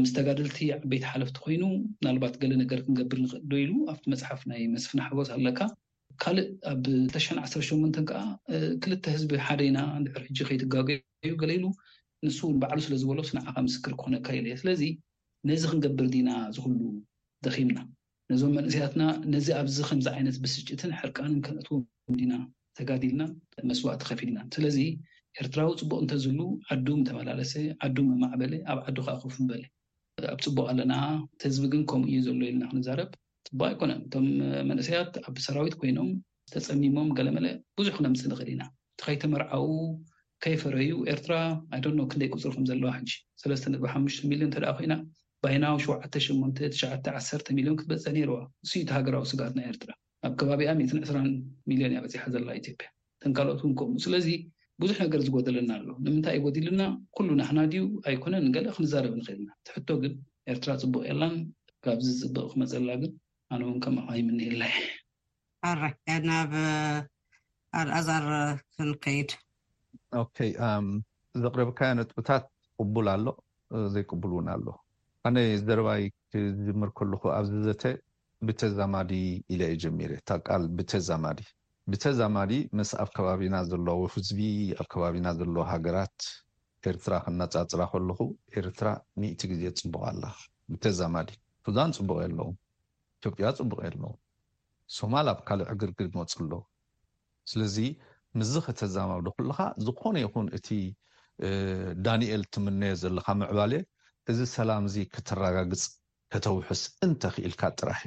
[0.05, 1.63] ምስ ተጋደልቲ ዓበይቲ ሓለፍቲ ኮይኑ
[2.07, 5.61] ናልባት ገለ ነገር ክንገብር ንኽእል ዶይሉ ኣብቲ መፅሓፍ ናይ መስፍና ሓጎስ ኣለካ
[6.23, 6.79] ካልእ ኣብ
[7.17, 8.19] 2018መ ከዓ
[8.83, 11.65] ክልተ ህዝቢ ሓደኢና ድሕር ሕጂ ከይትጋገዩ ገሊኢሉ
[12.27, 14.83] ንሱ እውን ባዕሉ ስለዝበሎ ስነዓኻ ምስክር ክኾነካ የለየ ስለዚ
[15.51, 16.81] ነዚ ክንገብር ዲና ዝክሉ
[17.45, 17.79] ደኺምና
[18.33, 19.03] ነዞም መንእስያትና
[19.35, 21.85] ነዚ ኣብዚ ከምዚ ዓይነት ብስጭትን ሕርቃንን ከንእትዎም
[22.21, 22.33] ዲና
[22.79, 23.23] ተጋዲልና
[23.71, 24.77] መስዋእቲ ከፊ ኢልናን ስለዚ
[25.41, 26.41] ኤርትራዊ ፅቡቅ እንተዘሉ
[26.75, 27.55] ዓዱ ተመላለሰ
[27.87, 29.63] ዓዱ ኣማዕበለ ኣብ ዓዱ ከዓ ክክፉምበለ
[30.35, 30.95] ኣብ ፅቡቅ ኣለና
[31.35, 33.11] እቲህዝቢ ግን ከምኡ እዩ ዘሎ ኢልና ክንዛረብ
[33.49, 34.27] ፅቡቅ ኣይኮነን እቶም
[34.71, 36.09] መንእሰያት ኣብ ሰራዊት ኮይኖም
[36.51, 37.47] ዝተፀሚሞም ገለ መለ
[37.79, 38.63] ብዙሕ ክነምፅ ንኽእል ኢና
[38.97, 39.65] እቲከይተመርዓዊ
[40.45, 41.35] ከይፈረዩ ኤርትራ
[41.77, 43.11] ኣይዶኖ ክንደይ ቁፅርኩም ዘለዋ ሕጂ
[43.43, 43.95] ሰሓ
[44.33, 44.95] ሚሊዮን ተደ ኮይና
[45.45, 48.37] ባይናዊ ሸ8ዓ ሚሊዮን ክትበፅሕ ነርዋ
[48.69, 49.91] ንዩ ተሃገራዊ ስጋት ናይ ኤርትራ
[50.29, 51.33] ኣብ ከባቢያ 2
[51.73, 52.89] ሚሊዮን እያበፂሓ ዘላ ኢትዮጵያ
[53.25, 54.29] ተንካልኦት እውን ከሙ ስለዚ
[54.83, 56.83] ብዙሕ ነገር ዝጎደለና ኣሎ ንምንታይ ጎዲልና
[57.17, 60.15] ኩሉ ናክና ድዩ ኣይኮነን ገለ ክንዛረብ ንክእልኢና እቲሕቶ ግን
[60.55, 61.35] ኤርትራ ፅቡቅ የላን
[61.87, 63.13] ካብዚ ዝፅብቕ ክመፀለላግን
[63.55, 64.75] ኣእውን ከምኸይ ምኒሄላይ
[65.69, 65.81] ኣራ
[66.29, 66.53] ናብ
[67.79, 68.27] ኣልኣዛር
[68.75, 69.31] ክንከይድ
[70.49, 70.53] ይ
[71.43, 72.45] ዘቕረብካያ ነጥብታት
[72.77, 73.27] ቅቡል ኣሎ
[73.95, 74.67] ዘይቅቡል እውን ኣሎ
[75.29, 76.03] ኣነ ዝደረባይ
[76.59, 77.83] ዝድምር ከልኩ ኣብዚ ዘተ
[78.47, 79.11] ብተዛማዲ
[79.55, 81.41] ኢለየ ጀሚርእ ታቃል ብተዛማዲ
[81.91, 84.41] ብተዛማዲ ምስ ኣብ ከባቢና ዘለ ወፍዝቢ
[84.81, 86.17] ኣብ ከባቢና ዘለ ሃገራት
[86.91, 88.21] ኤርትራ ክነፃፅራ ከለኩ
[88.61, 88.89] ኤርትራ
[89.23, 90.23] ሚእቲ ግዜ ፅቡቅ ኣላ
[90.73, 91.31] ብተዛማዲ
[91.79, 92.51] ዛን ፅቡቀእየኣለው
[93.21, 94.11] ኢትጵያ ፅቡቅ እየኣለዎ
[94.99, 96.61] ሶማል ኣብ ካልእ ዕግርግድ መፁ ኣለዎ
[97.51, 97.77] ስለዚ
[98.39, 100.69] ምዝ ከተዛማዶ ኩለካ ዝኾነ ይኹን እቲ
[102.05, 103.73] ዳንኤል ትምነ ዘለካ ምዕባለ
[104.31, 105.83] እዚ ሰላም ዚ ክተረጋግፅ
[106.33, 108.01] ከተውሑስ እንተክኢልካ ጥራሕ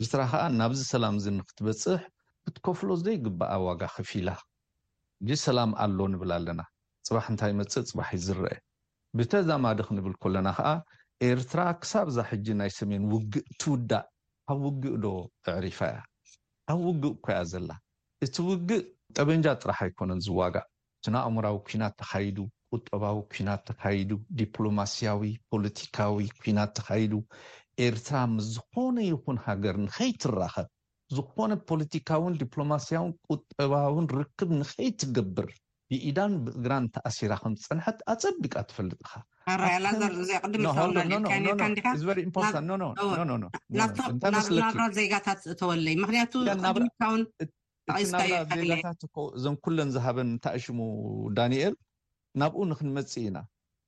[0.00, 2.00] እዩ ርትራ ከዓ ናብዚ ሰላም እዚ ንክትበፅሕ
[2.46, 4.30] ክትከፍሎ ዘይግባኣ ዋጋ ክፊ ኢላ
[5.22, 6.60] እዚ ሰላም ኣሎ ንብል ኣለና
[7.08, 8.48] ፅባሕ እንታይ መፅእ ፅባሕ ዩ ዝርአ
[9.18, 10.68] ብተዛማዶክ ንብል ኮለና ከዓ
[11.30, 14.06] ኤርትራ ክሳብ ዛ ሕጂ ናይ ሰሜን ውግእ ትውዳእ
[14.52, 15.06] ኣብ ውግእ ዶ
[15.56, 15.96] ኣዕሪፋ እያ
[16.72, 17.70] ኣብ ውግእ ኮያ ዘላ
[18.24, 18.84] እቲ ውግእ
[19.16, 20.66] ጠበንጃ ጥራሕ ኣይኮነን ዝዋጋእ
[21.00, 22.36] እስንኣእምራዊ ኩናት ተካይዱ
[22.74, 27.12] ቁጠባዊ ኩናት ተካይዱ ዲፕሎማስያዊ ፖለቲካዊ ኩናት ተካይዱ
[27.86, 30.68] ኤርትራ ምስዝኮነ ይኹን ሃገር ንከይትራከብ
[31.16, 35.48] ዝኾነ ፖለቲካዊን ዲፕሎማስያውን ቁጠባውን ርክብ ንከይትገብር
[35.90, 39.10] ብኢዳን ብእግራን ተኣሲራ ከምዝፀንሐት ኣፀቢቃ ትፈልጥካ
[40.28, 41.74] ዜእተወይክያናብራዜጋታት
[49.36, 50.78] እዞን ኩለን ዝሃበን እንታይእሽሙ
[51.36, 51.74] ዳኒኤል
[52.40, 53.38] ናብኡ ንክንመፅ ኢና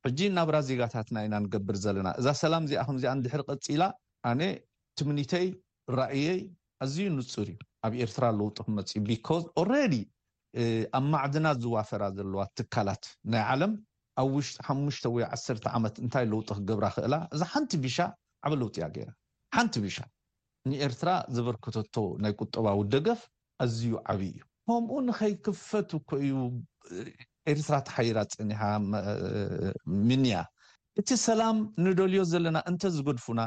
[0.07, 3.83] ሕጂ እናብራ ዜጋታትና ኢና ንገብር ዘለና እዛ ሰላም እዚኣ ከምዚኣ ንድሕር ቅፂላ
[4.31, 4.41] ኣነ
[4.99, 5.47] ትምኒተይ
[6.01, 6.41] ራእየይ
[6.85, 9.29] ኣዝዩ ንፁር እዩ ኣብ ኤርትራ ለውጢ ክመፅ እ ቢካ
[9.63, 9.95] ኣረዲ
[10.99, 13.73] ኣብ ማዕድናት ዝዋፈራ ዘለዋ ትካላት ናይ ዓለም
[14.21, 17.97] ኣብ ውሽጢ ሓሙሽተ ወይ ዓሰርተ ዓመት እንታይ ለውጢ ክገብራ ክእላ እዛ ሓንቲ ቢሻ
[18.47, 19.11] ዓበ ለውጢ እያ ገይራ
[19.57, 19.97] ሓንቲ ቢሻ
[20.71, 23.21] ንኤርትራ ዘበርከተቶ ናይ ቁጠባዊ ደገፍ
[23.65, 26.33] ኣዝዩ ዓብይ እዩ ከምኡ ንከይክፈቱ ኮእዩ
[27.53, 28.61] ኤርትራ ተሓይራ ፀኒሓ
[30.09, 30.35] ምንያ
[31.01, 33.41] እቲ ሰላም ንደልዮ ዘለና እንተዝገድፉና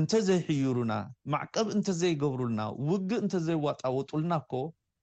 [0.00, 0.92] እንተዘይሕይሩና
[1.32, 4.52] ማዕቀብ እንተዘይገብሩልና ውግእ እንተዘይዋጣወጡልናኮ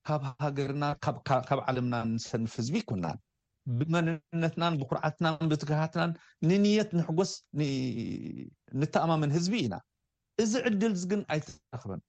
[0.08, 0.86] ካብ ሃገርና
[1.50, 3.20] ካብ ዓለምና ንሰንፍ ህዝቢ ይኩናን
[3.80, 6.12] ብመንነትናን ብኩርዓትናን ብትግርትናን
[6.48, 7.32] ንንየት ንሕጎስ
[8.80, 9.76] ንተኣማመን ህዝቢ ኢና
[10.44, 12.02] እዚ ዕድል እዚግን ኣይትረክበን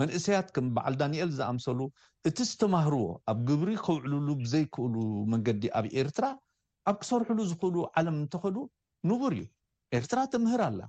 [0.00, 1.80] መንእሰያት ከም በዓል ዳኒኤል ዝኣምሰሉ
[2.28, 4.94] እቲ ዝተማህርዎ ኣብ ግብሪ ከውዕሉሉ ብዘይክእሉ
[5.32, 6.26] መንገዲ ኣብ ኤርትራ
[6.90, 8.56] ኣብ ክሰርሕሉ ዝኽእሉ ዓለም እንተኸዱ
[9.10, 9.42] ንጉር እዩ
[9.98, 10.80] ኤርትራ ተምህር ኣላ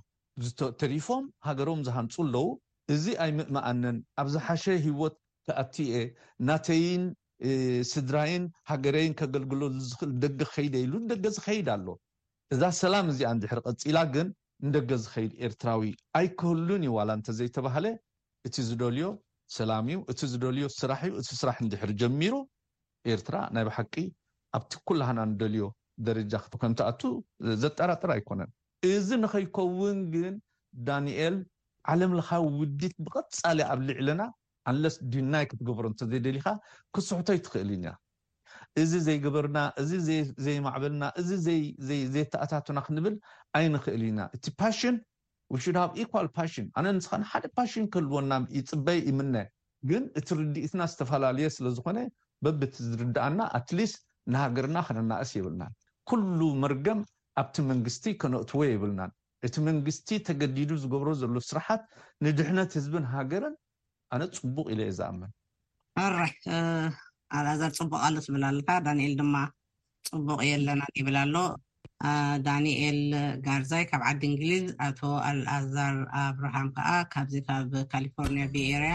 [0.82, 2.46] ተሪፎም ሃገሮም ዝሃንፁ ኣለው
[2.94, 5.14] እዚ ኣይ ምእመኣንን ኣብ ዝሓሸ ሂወት
[5.48, 5.96] ተኣቲኤ
[6.48, 7.04] ናተይን
[7.92, 11.86] ስድራይን ሃገረይን ከገልግሎሉ ዝኽእል ደገ ከይደ ኢሉ ደገ ዝከይድ ኣሎ
[12.54, 14.28] እዛ ሰላም እዚኣ እንድሕሪ ቀፂላ ግን
[14.66, 15.82] ንደገ ዝኸይድ ኤርትራዊ
[16.18, 17.86] ኣይክህሉን እዩ ዋላ እንተዘይተባሃለ
[18.48, 19.06] እቲ ዝደልዮ
[19.56, 22.34] ሰላም እዩ እቲ ዝደልዮ ስራሕ እዩ እቲ ስራሕ እንድሕሪ ጀሚሩ
[23.14, 23.94] ኤርትራ ናይ ብሓቂ
[24.58, 25.64] ኣብቲ ኩላህና ንደልዮ
[26.06, 27.02] ደረጃ ከምቲኣቱ
[27.64, 28.50] ዘጠራጥረ ኣይኮነን
[28.92, 30.34] እዚ ንከይከውን ግን
[30.88, 31.36] ዳንኤል
[31.92, 34.22] ዓለምለካዊ ውዲት ብቐፃሊ ኣብ ልዕለና
[34.70, 36.46] ኣንለስ ድናይ ክትገብሮ እንተ ዘይደሊካ
[36.94, 37.94] ክስሕቶይ ትክእል ኛ
[38.82, 39.90] እዚ ዘይገበርና እዚ
[40.46, 41.28] ዘይማዕበልና እዚ
[42.14, 43.14] ዘይተኣታትና ክንብል
[43.58, 44.96] ኣይንክእል ኛ እቲ ፓሽን
[45.54, 49.34] ሃ ን ኣነ ንስኻ ሓደ ፓሽን ክህልዎና ይፅበይ ይምና
[49.90, 51.98] ግን እቲ ርድኢትና ዝተፈላለዩ ስለዝኮነ
[52.44, 53.98] በቢቲ ዝርድእና ኣትሊስት
[54.32, 55.72] ንሃገርና ክነናእስ የብልናን
[56.08, 57.00] ኩሉ መርገም
[57.42, 59.12] ኣብቲ መንግስቲ ከነእትዎ የይብልናን
[59.46, 61.82] እቲ መንግስቲ ተገዲዱ ዝገብሮ ዘሎ ስራሓት
[62.26, 63.54] ንድሕነት ህዝብን ሃገርን
[64.20, 65.30] ነ ፅቡቅ ኢዩ ዝኣመን
[66.04, 66.16] ኣራ
[67.38, 69.34] ኣልኣዛር ፅቡቅ ኣሎ ዝብላሎ ዳንኤል ድማ
[70.10, 71.36] ፅቡቅ የለና ይብላኣሎ
[72.46, 72.98] ዳንኤል
[73.46, 78.94] ጋርዛይ ካብ ዓዲ እንግሊዝ ኣቶ ኣልኣዛር ኣብርሃም ከዓ ካብዚ ካብ ካሊፎርኒያ ብኤርያ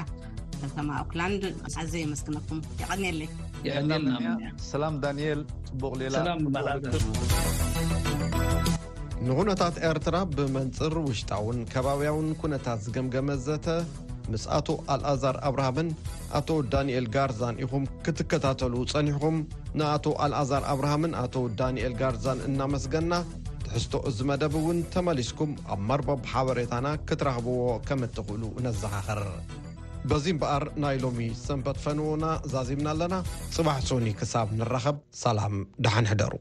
[0.62, 1.41] ከተማ ኦክላንድ
[1.75, 5.41] ሓዘ የመስግነኩም ይቀኒለይሰላ ዳኤል
[5.84, 6.15] ቡቅላ
[9.27, 13.65] ንኩነታት ኤርትራ ብመንፅር ውሽጣውን ከባብያውን ኩነታት ዝገምገመዘተ
[14.31, 15.89] ምስ ኣቶ ኣልኣዛር ኣብርሃምን
[16.37, 19.37] ኣቶ ዳንኤል ጋርዛን ኢኹም ክትከታተሉ ጸኒሕኹም
[19.79, 23.13] ንኣቶ ኣልኣዛር ኣብርሃምን ኣቶ ዳንኤል ጋርዛን እናመስገና
[23.63, 29.21] ትሕዝቶ እዝ መደብ እውን ተመሊስኩም ኣብ መርበብ ሓበሬታና ክትራህብዎ ከም እትኽእሉ ነዘኻኽር
[30.09, 33.15] በዚ እምበኣር ናይ ሎሚ ሰንበት ፈንዎና ዛዚምና ኣለና
[33.55, 36.35] ጽባሕ ሶኒ ክሳብ ንራኸብ ሰላም ደሓንሕደሩ